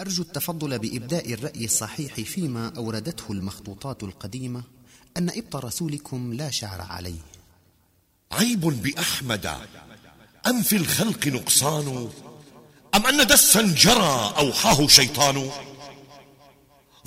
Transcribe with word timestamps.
أرجو 0.00 0.22
التفضل 0.22 0.78
بإبداء 0.78 1.32
الرأي 1.32 1.64
الصحيح 1.64 2.14
فيما 2.14 2.72
أوردته 2.76 3.32
المخطوطات 3.32 4.02
القديمة 4.02 4.62
أن 5.16 5.30
إبط 5.30 5.56
رسولكم 5.56 6.32
لا 6.32 6.50
شعر 6.50 6.80
عليه. 6.80 7.20
عيب 8.32 8.60
بأحمد. 8.60 9.46
أم 10.46 10.62
في 10.62 10.76
الخلق 10.76 11.26
نقصان؟ 11.26 12.10
أم 12.94 13.06
أن 13.06 13.26
دسا 13.26 13.62
جرى 13.62 14.34
أوحاه 14.38 14.86
شيطان؟ 14.86 15.50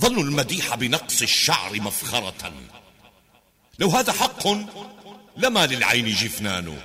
ظنوا 0.02 0.24
المديح 0.24 0.76
بنقص 0.76 1.22
الشعر 1.22 1.82
مفخرة. 1.82 2.54
لو 3.80 3.90
هذا 3.90 4.12
حق 4.12 4.48
لما 5.38 5.66
للعين 5.66 6.08
جفنان. 6.08 6.80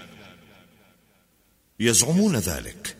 يزعمون 1.80 2.36
ذلك 2.36 2.96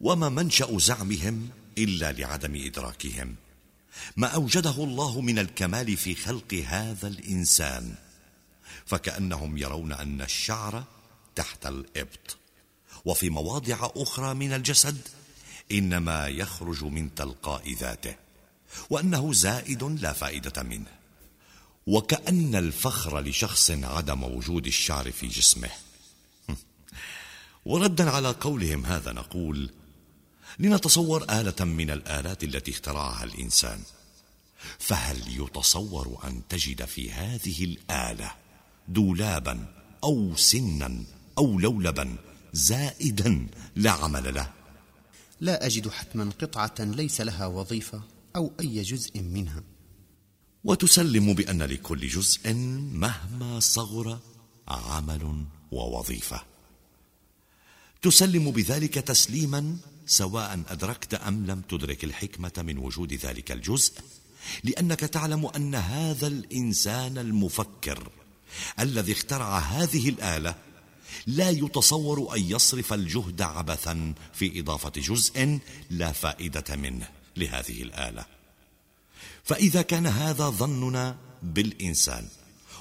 وما 0.00 0.28
منشأ 0.28 0.78
زعمهم 0.78 1.50
إلا 1.84 2.12
لعدم 2.12 2.64
إدراكهم. 2.66 3.36
ما 4.16 4.26
أوجده 4.26 4.84
الله 4.84 5.20
من 5.20 5.38
الكمال 5.38 5.96
في 5.96 6.14
خلق 6.14 6.54
هذا 6.66 7.08
الإنسان 7.08 7.94
فكأنهم 8.86 9.58
يرون 9.58 9.92
أن 9.92 10.20
الشعر 10.22 10.84
تحت 11.34 11.66
الإبط. 11.66 12.36
وفي 13.04 13.30
مواضع 13.30 13.90
أخرى 13.96 14.34
من 14.34 14.52
الجسد 14.52 15.08
إنما 15.72 16.28
يخرج 16.28 16.84
من 16.84 17.14
تلقاء 17.14 17.74
ذاته 17.74 18.14
وأنه 18.90 19.32
زائد 19.32 19.82
لا 19.82 20.12
فائدة 20.12 20.62
منه. 20.62 21.00
وكأن 21.86 22.54
الفخر 22.54 23.20
لشخص 23.20 23.70
عدم 23.70 24.22
وجود 24.22 24.66
الشعر 24.66 25.12
في 25.12 25.26
جسمه. 25.26 25.70
وردا 27.64 28.10
على 28.10 28.28
قولهم 28.28 28.86
هذا 28.86 29.12
نقول 29.12 29.70
لنتصور 30.58 31.22
آلة 31.22 31.64
من 31.64 31.90
الآلات 31.90 32.44
التي 32.44 32.70
اخترعها 32.70 33.24
الإنسان. 33.24 33.80
فهل 34.78 35.40
يتصور 35.40 36.18
أن 36.24 36.42
تجد 36.48 36.84
في 36.84 37.12
هذه 37.12 37.64
الآلة 37.64 38.34
دولابا 38.88 39.74
أو 40.04 40.36
سنا 40.36 41.04
أو 41.38 41.58
لولبا 41.58 42.16
زائدا 42.52 43.46
لا 43.76 43.90
عمل 43.90 44.34
له؟ 44.34 44.52
لا 45.40 45.66
أجد 45.66 45.88
حتما 45.88 46.30
قطعة 46.40 46.74
ليس 46.78 47.20
لها 47.20 47.46
وظيفة 47.46 48.02
أو 48.36 48.52
أي 48.60 48.82
جزء 48.82 49.20
منها. 49.20 49.62
وتسلم 50.64 51.34
بأن 51.34 51.62
لكل 51.62 52.08
جزء 52.08 52.54
مهما 52.92 53.60
صغر 53.60 54.18
عمل 54.68 55.44
ووظيفة. 55.72 56.44
تسلم 58.02 58.50
بذلك 58.50 58.94
تسليما 58.94 59.76
سواء 60.10 60.62
أدركت 60.68 61.14
أم 61.14 61.46
لم 61.46 61.60
تدرك 61.60 62.04
الحكمة 62.04 62.52
من 62.58 62.78
وجود 62.78 63.12
ذلك 63.12 63.52
الجزء 63.52 63.92
لأنك 64.64 65.00
تعلم 65.00 65.46
أن 65.46 65.74
هذا 65.74 66.26
الإنسان 66.26 67.18
المفكر 67.18 68.08
الذي 68.80 69.12
اخترع 69.12 69.58
هذه 69.58 70.08
الآلة 70.08 70.54
لا 71.26 71.50
يتصور 71.50 72.36
أن 72.36 72.42
يصرف 72.42 72.92
الجهد 72.92 73.42
عبثا 73.42 74.14
في 74.32 74.60
إضافة 74.60 74.92
جزء 74.96 75.58
لا 75.90 76.12
فائدة 76.12 76.76
منه 76.76 77.08
لهذه 77.36 77.82
الآلة. 77.82 78.26
فإذا 79.44 79.82
كان 79.82 80.06
هذا 80.06 80.48
ظننا 80.48 81.16
بالإنسان 81.42 82.28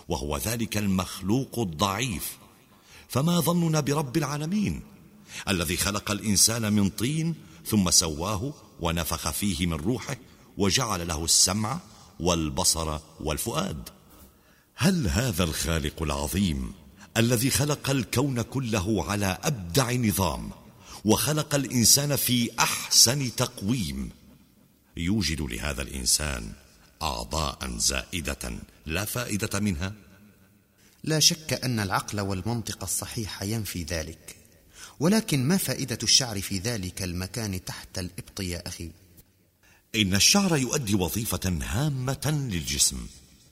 وهو 0.08 0.38
ذلك 0.38 0.78
المخلوق 0.78 1.60
الضعيف 1.60 2.38
فما 3.10 3.40
ظننا 3.40 3.80
برب 3.80 4.18
العالمين؟ 4.18 4.99
الذي 5.48 5.78
خلق 5.78 6.12
الإنسان 6.12 6.74
من 6.74 6.90
طين 6.90 7.36
ثم 7.66 7.92
سواه 7.92 8.54
ونفخ 8.80 9.30
فيه 9.30 9.68
من 9.68 9.74
روحه 9.74 10.18
وجعل 10.58 11.08
له 11.08 11.26
السمع 11.26 11.80
والبصر 12.20 13.00
والفؤاد. 13.20 13.90
هل 14.76 15.08
هذا 15.08 15.44
الخالق 15.44 16.04
العظيم 16.04 16.74
الذي 17.18 17.50
خلق 17.50 17.90
الكون 17.90 18.42
كله 18.42 19.06
على 19.12 19.38
أبدع 19.44 19.92
نظام 19.92 20.52
وخلق 21.06 21.56
الإنسان 21.56 22.16
في 22.16 22.50
أحسن 22.60 23.36
تقويم؟ 23.36 24.10
يوجد 24.98 25.42
لهذا 25.42 25.82
الإنسان 25.82 26.54
أعضاء 27.02 27.78
زائدة 27.78 28.60
لا 28.86 29.06
فائدة 29.06 29.60
منها. 29.60 29.94
لا 31.04 31.20
شك 31.20 31.54
أن 31.54 31.80
العقل 31.80 32.22
والمنطق 32.22 32.84
الصحيح 32.84 33.44
ينفي 33.44 33.84
ذلك. 33.84 34.39
ولكن 35.00 35.44
ما 35.48 35.58
فائدة 35.58 35.98
الشعر 36.04 36.42
في 36.42 36.60
ذلك 36.60 37.04
المكان 37.04 37.66
تحت 37.66 38.00
الإبط 38.00 38.40
يا 38.40 38.68
أخي؟ 38.68 38.92
إن 39.96 40.16
الشعر 40.16 40.58
يؤدي 40.58 40.96
وظيفة 40.96 41.60
هامة 41.62 42.48
للجسم 42.52 43.08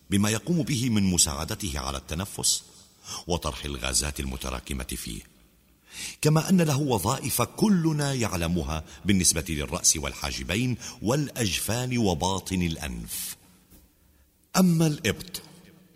بما 0.10 0.30
يقوم 0.30 0.64
به 0.64 0.90
من 0.90 1.04
مساعدته 1.04 1.80
على 1.80 1.98
التنفس 1.98 2.64
وطرح 3.28 3.66
الغازات 3.66 4.20
المتراكمة 4.20 4.84
فيه. 4.84 5.22
كما 6.22 6.50
أن 6.50 6.62
له 6.62 6.78
وظائف 6.78 7.42
كلنا 7.42 8.14
يعلمها 8.14 8.84
بالنسبة 9.06 9.46
للرأس 9.50 9.98
والحاجبين 9.98 10.78
والأجفان 11.02 11.98
وباطن 11.98 12.62
الأنف. 12.62 13.36
أما 14.58 14.88
الإبط 14.88 15.42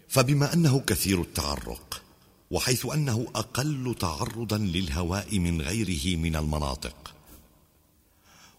فبما 0.09 0.53
أنه 0.53 0.79
كثير 0.79 1.21
التعرق 1.21 2.00
وحيث 2.51 2.85
أنه 2.85 3.27
أقل 3.35 3.95
تعرضا 3.99 4.57
للهواء 4.57 5.39
من 5.39 5.61
غيره 5.61 6.17
من 6.17 6.35
المناطق. 6.35 7.13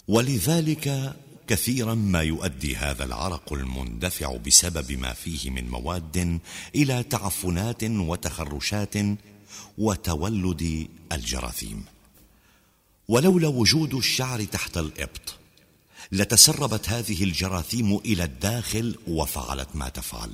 ولذلك 0.09 1.17
كثيرا 1.47 1.95
ما 1.95 2.23
يؤدي 2.23 2.77
هذا 2.77 3.05
العرق 3.05 3.53
المندفع 3.53 4.37
بسبب 4.37 4.93
ما 4.93 5.13
فيه 5.13 5.51
من 5.51 5.71
مواد 5.71 6.41
إلى 6.75 7.03
تعفنات 7.03 7.85
وتخرشات 7.85 8.95
وتولد 9.79 10.89
الجراثيم. 11.13 11.85
ولولا 13.09 13.49
وجود 13.49 13.95
الشعر 13.95 14.45
تحت 14.45 14.79
الإبط 14.79 15.35
لتسربت 16.13 16.89
هذه 16.89 17.25
الجراثيم 17.25 17.97
إلى 17.97 18.25
الداخل 18.25 18.99
وفعلت 19.09 19.69
ما 19.75 19.89
تفعل. 19.89 20.31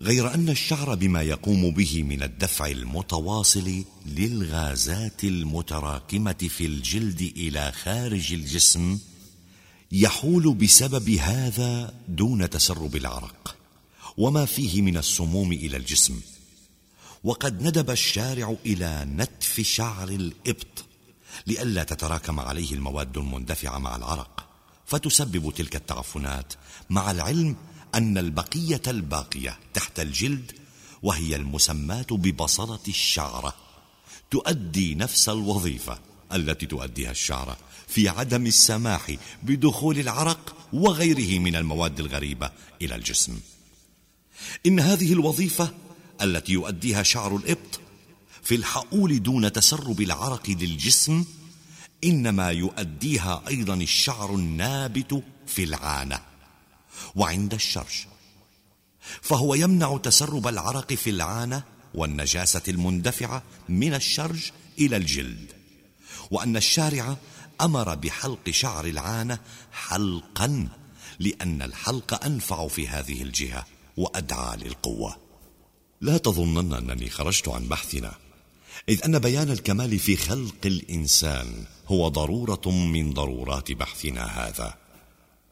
غير 0.00 0.34
أن 0.34 0.48
الشعر 0.48 0.94
بما 0.94 1.22
يقوم 1.22 1.70
به 1.70 2.02
من 2.02 2.22
الدفع 2.22 2.66
المتواصل 2.66 3.84
للغازات 4.06 5.24
المتراكمة 5.24 6.48
في 6.48 6.66
الجلد 6.66 7.32
إلى 7.36 7.72
خارج 7.72 8.32
الجسم 8.32 8.98
يحول 9.92 10.54
بسبب 10.54 11.10
هذا 11.10 11.94
دون 12.08 12.50
تسرب 12.50 12.96
العرق 12.96 13.56
وما 14.16 14.44
فيه 14.44 14.82
من 14.82 14.96
السموم 14.96 15.52
إلى 15.52 15.76
الجسم. 15.76 16.20
وقد 17.24 17.62
ندب 17.62 17.90
الشارع 17.90 18.56
إلى 18.66 19.06
نتف 19.16 19.60
شعر 19.60 20.08
الإبط 20.08 20.84
لئلا 21.46 21.84
تتراكم 21.84 22.40
عليه 22.40 22.74
المواد 22.74 23.18
المندفعة 23.18 23.78
مع 23.78 23.96
العرق 23.96 24.48
فتسبب 24.86 25.52
تلك 25.56 25.76
التعفنات. 25.76 26.52
مع 26.90 27.10
العلم 27.10 27.56
أن 27.94 28.18
البقية 28.18 28.82
الباقية 28.86 29.58
تحت 29.74 30.00
الجلد 30.00 30.52
وهي 31.02 31.36
المسماة 31.36 32.06
ببصلة 32.10 32.80
الشعرة. 32.88 33.54
تؤدي 34.30 34.94
نفس 34.94 35.28
الوظيفة 35.28 35.98
التي 36.32 36.66
تؤديها 36.66 37.10
الشعرة 37.10 37.56
في 37.88 38.08
عدم 38.08 38.46
السماح 38.46 39.16
بدخول 39.42 39.98
العرق 39.98 40.56
وغيره 40.72 41.38
من 41.38 41.56
المواد 41.56 42.00
الغريبة 42.00 42.50
إلى 42.82 42.94
الجسم. 42.94 43.40
إن 44.66 44.80
هذه 44.80 45.12
الوظيفة 45.12 45.74
التي 46.22 46.52
يؤديها 46.52 47.02
شعر 47.02 47.36
الإبط 47.36 47.80
في 48.42 48.54
الحقول 48.54 49.22
دون 49.22 49.52
تسرب 49.52 50.00
العرق 50.00 50.50
للجسم 50.50 51.24
إنما 52.04 52.50
يؤديها 52.50 53.42
أيضا 53.48 53.74
الشعر 53.74 54.34
النابت 54.34 55.22
في 55.46 55.64
العانة. 55.64 56.33
وعند 57.14 57.54
الشرش. 57.54 58.06
فهو 59.22 59.54
يمنع 59.54 59.96
تسرب 59.96 60.46
العرق 60.48 60.94
في 60.94 61.10
العانة 61.10 61.62
والنجاسة 61.94 62.62
المندفعة 62.68 63.42
من 63.68 63.94
الشرج 63.94 64.50
إلى 64.78 64.96
الجلد. 64.96 65.52
وأن 66.30 66.56
الشارع 66.56 67.16
أمر 67.60 67.94
بحلق 67.94 68.50
شعر 68.50 68.86
العانة 68.86 69.38
حلقا 69.72 70.68
لأن 71.18 71.62
الحلق 71.62 72.24
أنفع 72.24 72.68
في 72.68 72.88
هذه 72.88 73.22
الجهة 73.22 73.66
وأدعى 73.96 74.56
للقوة. 74.56 75.16
لا 76.00 76.18
تظنن 76.18 76.72
أنني 76.72 77.10
خرجت 77.10 77.48
عن 77.48 77.68
بحثنا 77.68 78.14
إذ 78.88 79.04
أن 79.04 79.18
بيان 79.18 79.50
الكمال 79.50 79.98
في 79.98 80.16
خلق 80.16 80.56
الإنسان 80.64 81.64
هو 81.86 82.08
ضرورة 82.08 82.70
من 82.70 83.12
ضرورات 83.12 83.72
بحثنا 83.72 84.24
هذا. 84.24 84.83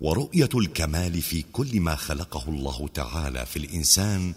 ورؤية 0.02 0.48
الكمال 0.54 1.22
في 1.22 1.42
كل 1.42 1.80
ما 1.80 1.94
خلقه 1.94 2.48
الله 2.48 2.88
تعالى 2.94 3.46
في 3.46 3.58
الإنسان 3.58 4.34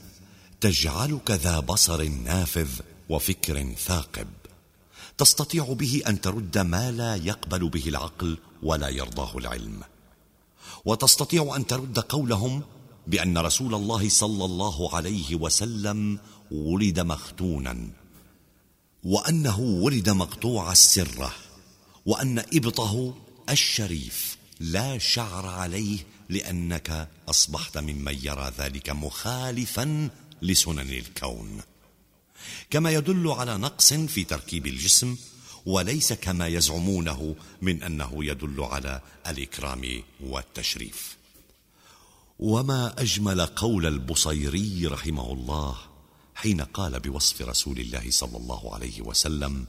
تجعلك 0.61 1.31
ذا 1.31 1.59
بصر 1.59 2.03
نافذ 2.03 2.69
وفكر 3.09 3.73
ثاقب. 3.73 4.27
تستطيع 5.17 5.73
به 5.73 6.01
أن 6.07 6.21
ترد 6.21 6.57
ما 6.57 6.91
لا 6.91 7.15
يقبل 7.15 7.69
به 7.69 7.83
العقل 7.87 8.37
ولا 8.63 8.89
يرضاه 8.89 9.37
العلم. 9.37 9.81
وتستطيع 10.85 11.55
أن 11.55 11.67
ترد 11.67 11.99
قولهم 11.99 12.61
بأن 13.07 13.37
رسول 13.37 13.75
الله 13.75 14.09
صلى 14.09 14.45
الله 14.45 14.95
عليه 14.95 15.35
وسلم 15.35 16.19
ولد 16.51 16.99
مختونا 16.99 17.87
وأنه 19.03 19.59
ولد 19.59 20.09
مقطوع 20.09 20.71
السرة 20.71 21.33
وأن 22.05 22.39
إبطه 22.39 23.13
الشريف. 23.49 24.44
لا 24.59 24.97
شعر 24.97 25.45
عليه 25.45 25.99
لأنك 26.29 27.09
أصبحت 27.29 27.77
ممن 27.77 28.19
يرى 28.23 28.51
ذلك 28.57 28.89
مخالفا 28.89 30.09
لسنن 30.41 30.89
الكون. 30.89 31.61
كما 32.69 32.91
يدل 32.91 33.27
على 33.27 33.57
نقص 33.57 33.93
في 33.93 34.23
تركيب 34.23 34.67
الجسم 34.67 35.17
وليس 35.65 36.13
كما 36.13 36.47
يزعمونه 36.47 37.35
من 37.61 37.83
أنه 37.83 38.25
يدل 38.25 38.61
على 38.61 39.01
الإكرام 39.27 40.03
والتشريف. 40.19 41.17
وما 42.39 43.01
أجمل 43.01 43.45
قول 43.45 43.85
البصيري 43.85 44.87
رحمه 44.87 45.33
الله 45.33 45.77
حين 46.35 46.61
قال 46.61 46.99
بوصف 46.99 47.41
رسول 47.41 47.79
الله 47.79 48.11
صلى 48.11 48.37
الله 48.37 48.73
عليه 48.75 49.01
وسلم 49.01 49.65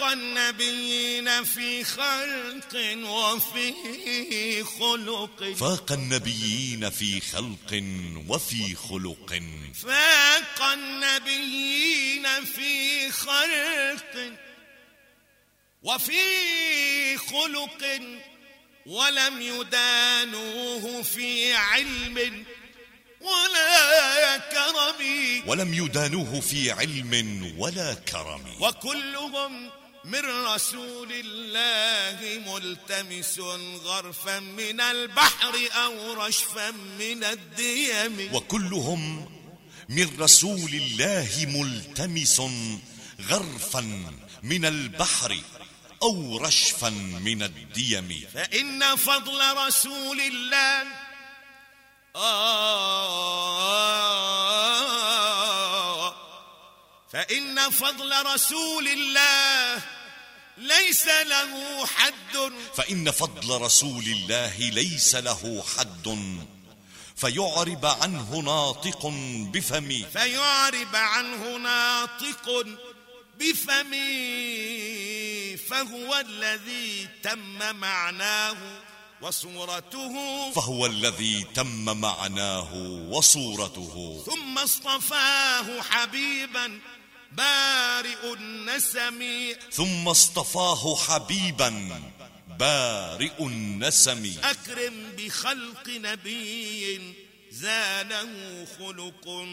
فاق 0.00 0.12
النبيين 0.12 1.44
في 1.44 1.84
خلق 1.84 2.74
وفي 3.04 4.64
خلق. 4.64 5.54
فاق 5.56 5.92
النبيين 5.92 6.90
في 6.90 7.20
خلق 7.20 7.82
وفي 8.28 8.74
خلق. 8.74 9.42
فاق 9.82 10.62
النبيين 10.62 12.44
في 12.44 13.10
خلق 13.10 14.32
وفي 15.82 17.16
خلق 17.16 18.00
ولم 18.86 19.42
يدانوه 19.42 21.02
في 21.02 21.54
علم 21.54 22.44
ولا 23.20 24.38
كرم. 24.38 25.02
ولم 25.46 25.74
يدانوه 25.74 26.40
في 26.40 26.70
علم 26.70 27.54
ولا 27.58 27.94
كرم. 27.94 28.44
وكلهم 28.60 29.70
من 30.04 30.24
رسول 30.46 31.12
الله 31.12 32.38
ملتمس 32.54 33.38
غرفا 33.84 34.40
من 34.40 34.80
البحر 34.80 35.54
أو 35.84 36.12
رشفا 36.12 36.70
من 36.70 37.24
الديم. 37.24 38.34
وكلهم 38.34 39.28
من 39.88 40.20
رسول 40.20 40.70
الله 40.74 41.28
ملتمس 41.46 42.42
غرفا 43.28 43.80
من 44.42 44.64
البحر 44.64 45.38
أو 46.02 46.38
رشفا 46.38 46.88
من 47.20 47.42
الديم. 47.42 48.28
فإن 48.34 48.96
فضل 48.96 49.40
رسول 49.66 50.20
الله 50.20 50.82
آه 52.16 52.59
فإن 57.30 57.70
فضل 57.70 58.26
رسول 58.26 58.88
الله 58.88 59.82
ليس 60.58 61.06
له 61.06 61.86
حد. 61.86 62.52
فإن 62.76 63.10
فضل 63.10 63.60
رسول 63.60 64.04
الله 64.04 64.58
ليس 64.58 65.14
له 65.14 65.64
حد. 65.76 66.18
فيعرب 67.16 67.86
عنه 67.86 68.36
ناطق 68.36 69.06
بفمي 69.52 70.06
فيعرب 70.12 70.96
عنه 70.96 71.56
ناطق 71.56 72.66
بفمي 73.38 73.96
فهو 75.56 76.24
الذي 76.28 77.08
تم 77.22 77.76
معناه 77.76 78.56
وصورته. 79.22 80.14
فهو 80.52 80.86
الذي 80.86 81.46
تم 81.54 82.00
معناه 82.00 82.74
وصورته. 83.10 84.24
ثم 84.26 84.58
اصطفاه 84.58 85.82
حبيبا. 85.82 86.80
بارئ 87.32 88.32
النسم. 88.32 89.20
ثم 89.72 90.08
اصطفاه 90.08 90.96
حبيبا 90.96 92.02
بارئ 92.58 93.46
النسم. 93.46 94.32
أكرم 94.44 95.12
بخلق 95.18 95.88
نبي 95.88 97.00
زانه 97.50 98.66
خلق. 98.78 99.44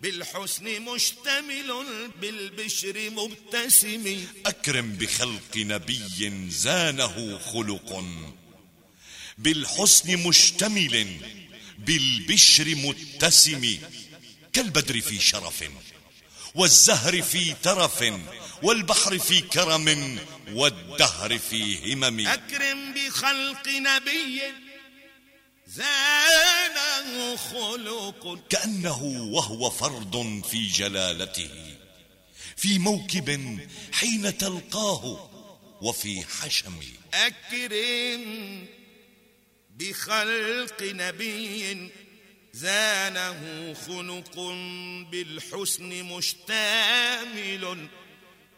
بالحسن 0.00 0.80
مشتمل 0.80 1.84
بالبشر 2.20 3.10
مبتسم. 3.10 4.26
أكرم 4.46 4.92
بخلق 4.92 5.56
نبي 5.56 6.48
زانه 6.50 7.38
خلق. 7.38 8.04
بالحسن 9.38 10.16
مشتمل 10.16 11.16
بالبشر 11.78 12.74
متسم 12.74 13.78
كالبدر 14.52 15.00
في 15.00 15.20
شرف. 15.20 15.64
والزهر 16.56 17.22
في 17.22 17.54
ترف 17.62 18.04
والبحر 18.62 19.18
في 19.18 19.40
كرم 19.40 20.18
والدهر 20.52 21.38
في 21.38 21.92
همم. 21.94 22.26
أكرم 22.26 22.94
بخلق 22.94 23.68
نبي 23.68 24.42
زانه 25.66 27.36
خلق. 27.36 28.38
كأنه 28.48 29.02
وهو 29.32 29.70
فرد 29.70 30.42
في 30.50 30.68
جلالته 30.68 31.50
في 32.56 32.78
موكب 32.78 33.58
حين 33.92 34.38
تلقاه 34.38 35.30
وفي 35.82 36.24
حشم. 36.40 36.80
أكرم 37.14 38.66
بخلق 39.70 40.82
نبي 40.82 41.90
زانه 42.56 43.74
خلق 43.86 44.36
بالحسن 45.10 46.02
مشتمل 46.02 47.88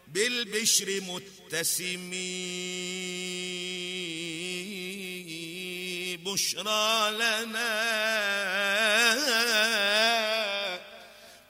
بالبشر 0.07 1.01
متسم. 1.01 2.09
بشرى 6.23 7.11
لنا 7.11 7.69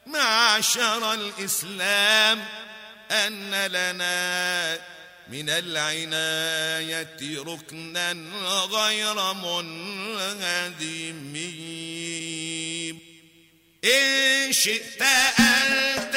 معشر 0.07 1.13
الإسلام 1.13 2.45
أن 3.11 3.65
لنا 3.65 4.79
من 5.29 5.49
العناية 5.49 7.19
ركنا 7.21 8.11
غير 8.71 9.33
منهدم. 9.33 11.09
إن 13.85 14.51
شئت 14.51 15.01
أن 15.39 16.08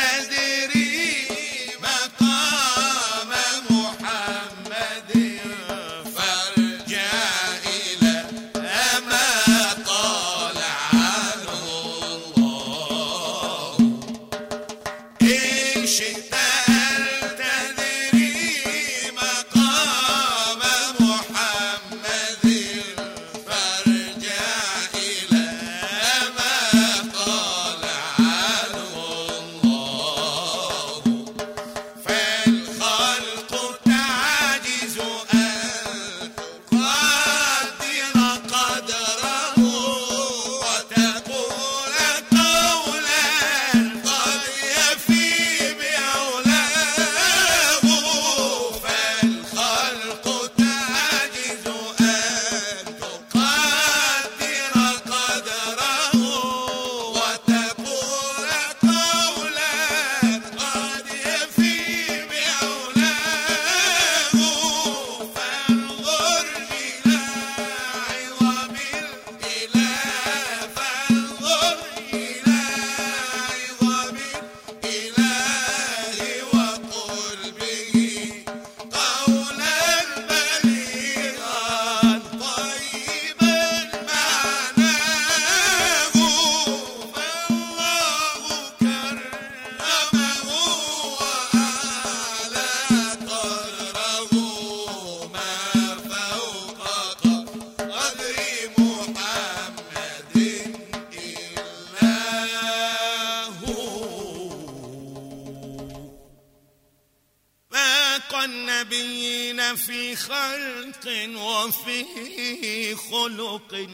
خلق. 112.96 113.88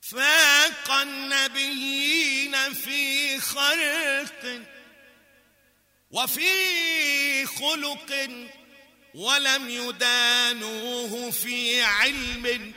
فاق 0.00 0.90
النبيين 0.90 2.74
في 2.74 3.40
خلق 3.40 4.60
وفي 6.10 7.46
خلق 7.46 8.30
ولم 9.14 9.68
يدانوه 9.68 11.30
في 11.30 11.82
علم 11.82 12.72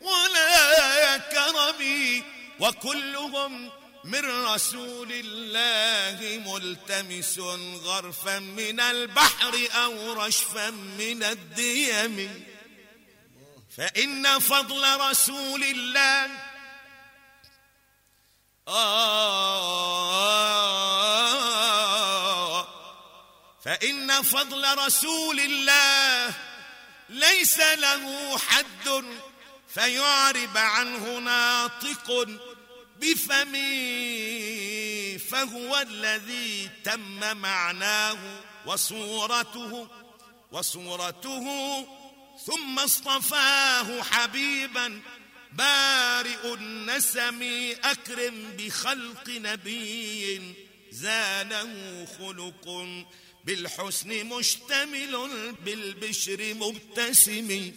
ولا 0.00 1.18
كرم 1.18 2.22
وكلهم 2.60 3.70
من 4.04 4.44
رسول 4.44 5.08
الله 5.12 6.42
ملتمس 6.52 7.38
غرفا 7.84 8.38
من 8.38 8.80
البحر 8.80 9.68
أو 9.72 10.12
رشفا 10.12 10.70
من 10.70 11.22
الديم. 11.22 12.44
فإن 13.76 14.38
فضل 14.38 15.00
رسول 15.00 15.64
الله 15.64 16.30
آه 18.68 19.22
فإن 23.64 24.22
فضل 24.22 24.78
رسول 24.78 25.40
الله 25.40 26.34
ليس 27.08 27.58
له 27.58 28.38
حد 28.38 29.04
فيعرب 29.68 30.56
عنه 30.56 31.18
ناطق 31.18 32.28
بفمي 32.96 33.58
فهو 35.18 35.78
الذي 35.78 36.70
تم 36.84 37.36
معناه 37.36 38.18
وصورته 38.66 39.88
وصورته 40.52 41.86
ثم 42.38 42.78
اصطفاه 42.78 44.02
حبيبا 44.02 45.00
بارئ 45.52 46.54
النسم 46.54 47.42
أكرم 47.84 48.56
بخلق 48.58 49.28
نبي 49.28 50.54
زانه 50.90 52.06
خلق 52.18 52.86
بالحسن 53.44 54.24
مشتمل 54.24 55.52
بالبشر 55.64 56.54
مبتسم. 56.54 57.72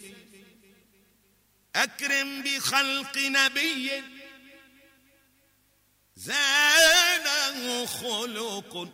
أكرم 1.76 2.42
بخلق 2.42 3.18
نبي 3.18 4.02
زانه 6.16 7.86
خلق 7.86 8.88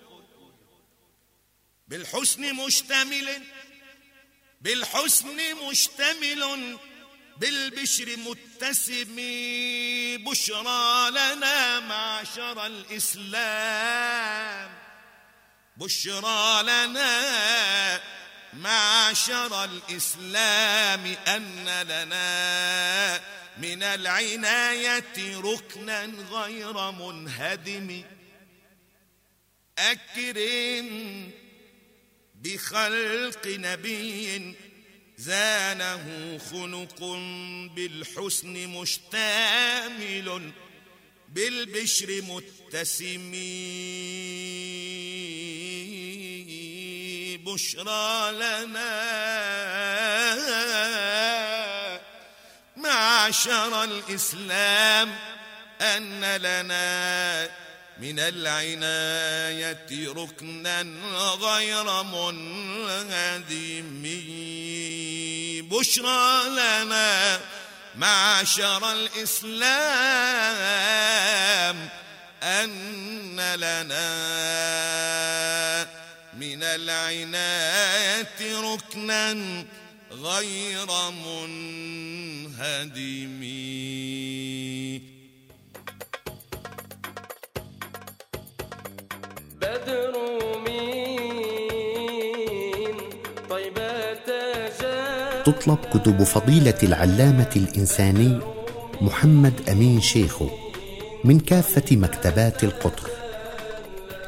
بالحسن 1.88 2.54
مشتمل 2.54 3.42
بالحسن 4.62 5.54
مشتمل 5.68 6.78
بالبشر 7.36 8.16
متسم. 8.16 9.16
بشرى 10.24 11.10
لنا 11.10 11.80
معشر 11.80 12.66
الإسلام. 12.66 14.12
بشرى 15.76 16.62
لنا 16.62 18.00
معشر 18.52 19.64
الإسلام. 19.64 21.16
أن 21.26 21.82
لنا 21.82 23.20
من 23.58 23.82
العناية 23.82 25.40
ركنا 25.40 26.04
غير 26.30 26.90
منهدم. 26.90 28.04
أكرم 29.78 31.41
بخلق 32.44 33.46
نبي 33.46 34.54
زانه 35.18 36.38
خلق 36.50 37.00
بالحسن 37.74 38.66
مشتمل 38.66 40.52
بالبشر 41.28 42.22
متسم 42.22 43.32
بشرى 47.46 48.32
لنا 48.32 48.92
معشر 52.76 53.84
الإسلام 53.84 55.18
أن 55.80 56.36
لنا 56.36 57.50
من 58.02 58.18
العناية 58.18 60.12
ركنا 60.12 60.86
غير 61.40 62.02
منهدم. 62.02 64.02
بشرى 65.70 66.48
لنا 66.48 67.40
معشر 67.96 68.92
الإسلام. 68.92 69.62
أن 72.42 73.54
لنا 73.54 74.12
من 76.34 76.62
العناية 76.62 78.60
ركنا 78.60 79.32
غير 80.12 81.10
منهدم. 81.10 82.32
تطلب 95.52 95.78
كتب 95.92 96.22
فضيلة 96.22 96.74
العلامة 96.82 97.50
الإنساني 97.56 98.38
محمد 99.00 99.52
أمين 99.70 100.00
شيخو 100.00 100.48
من 101.24 101.40
كافة 101.40 101.96
مكتبات 101.96 102.64
القطر 102.64 103.10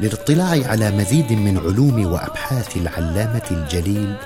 للاطلاع 0.00 0.70
على 0.70 0.90
مزيد 0.90 1.32
من 1.32 1.58
علوم 1.58 2.06
وأبحاث 2.12 2.76
العلامة 2.76 3.42
الجليل 3.50 4.16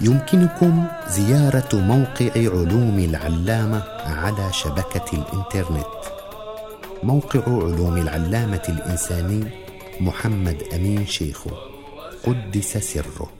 يمكنكم 0.00 0.84
زيارة 1.08 1.68
موقع 1.74 2.30
علوم 2.36 2.98
العلامة 2.98 3.82
على 4.04 4.52
شبكة 4.52 5.04
الإنترنت. 5.12 5.86
موقع 7.02 7.40
علوم 7.46 7.96
العلامة 7.96 8.62
الإنساني 8.68 9.44
محمد 10.00 10.62
أمين 10.74 11.06
شيخو 11.06 11.50
قدس 12.24 12.76
سره. 12.78 13.30